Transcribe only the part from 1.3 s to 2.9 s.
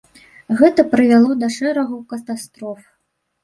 да шэрагу катастроф.